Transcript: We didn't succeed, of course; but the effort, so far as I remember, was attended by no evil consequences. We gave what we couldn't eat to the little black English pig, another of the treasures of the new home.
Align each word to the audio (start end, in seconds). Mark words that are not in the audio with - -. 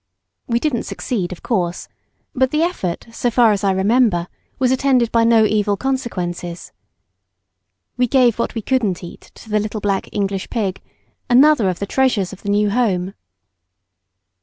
We 0.47 0.59
didn't 0.59 0.81
succeed, 0.87 1.31
of 1.31 1.43
course; 1.43 1.87
but 2.33 2.49
the 2.49 2.63
effort, 2.63 3.05
so 3.11 3.29
far 3.29 3.51
as 3.51 3.63
I 3.63 3.69
remember, 3.71 4.29
was 4.57 4.71
attended 4.71 5.11
by 5.11 5.23
no 5.23 5.45
evil 5.45 5.77
consequences. 5.77 6.71
We 7.97 8.07
gave 8.07 8.39
what 8.39 8.55
we 8.55 8.63
couldn't 8.63 9.03
eat 9.03 9.29
to 9.35 9.47
the 9.51 9.59
little 9.59 9.79
black 9.79 10.09
English 10.11 10.49
pig, 10.49 10.81
another 11.29 11.69
of 11.69 11.77
the 11.77 11.85
treasures 11.85 12.33
of 12.33 12.41
the 12.41 12.49
new 12.49 12.71
home. 12.71 13.13